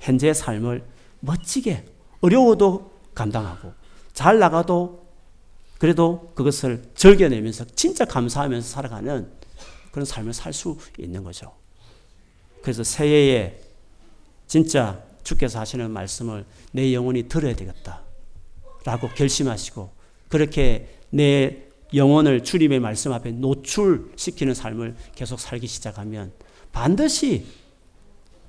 [0.00, 0.84] 현재의 삶을
[1.20, 1.84] 멋지게
[2.22, 3.72] 어려워도 감당하고
[4.14, 5.06] 잘 나가도
[5.78, 9.30] 그래도 그것을 즐겨내면서 진짜 감사하면서 살아가는
[9.90, 11.52] 그런 삶을 살 수 있는 거죠.
[12.68, 13.58] 그래서 새해에
[14.46, 18.02] 진짜 주께서 하시는 말씀을 내 영혼이 들어야 되겠다.
[18.84, 19.90] 라고 결심하시고
[20.28, 21.62] 그렇게 내
[21.94, 26.30] 영혼을 주님의 말씀 앞에 노출시키는 삶을 계속 살기 시작하면
[26.70, 27.46] 반드시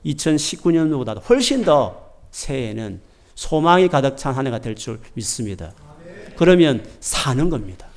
[0.05, 2.99] 2019년보다 훨씬 더 새해에는
[3.35, 5.71] 소망이 가득 찬 한 해가 될 줄 믿습니다.
[6.35, 7.87] 그러면 사는 겁니다.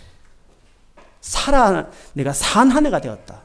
[1.21, 3.43] 살아, 내가 산 한 해가 되었다.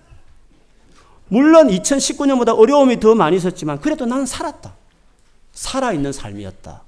[1.29, 4.73] 물론 2019년보다 어려움이 더 많이 있었지만 그래도 나는 살았다.
[5.53, 6.83] 살아있는 삶이었다.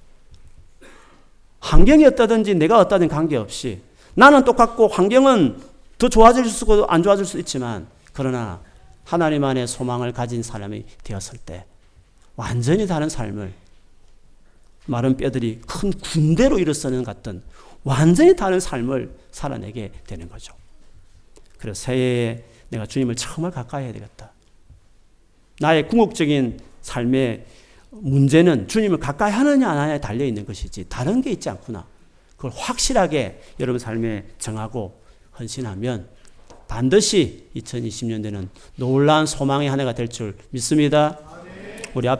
[1.59, 3.81] 환경이 어떠든지 내가 어떠든 관계없이
[4.13, 5.61] 나는 똑같고 환경은
[5.97, 8.61] 더 좋아질 수도 안 좋아질 수 있지만 그러나
[9.03, 11.65] 하나님 안에 소망을 가진 사람이 되었을 때
[12.35, 13.53] 완전히 다른 삶을
[14.85, 17.43] 마른 뼈들이 큰 군대로 일어서는 같은
[17.83, 20.53] 완전히 다른 삶을 살아내게 되는 거죠.
[21.57, 24.31] 그래서 새해에 내가 주님을 정말 가까이 해야 되겠다.
[25.59, 27.45] 나의 궁극적인 삶의
[27.91, 31.85] 문제는 주님을 가까이 하느냐 안 하느냐에 달려 있는 것이지 다른 게 있지 않구나.
[32.35, 35.01] 그걸 확실하게 여러분 삶에 정하고
[35.37, 36.07] 헌신하면
[36.67, 41.19] 반드시 2020년대는 놀라운 소망의 한 해가 될 줄 믿습니다.
[41.95, 42.17] 우리 앞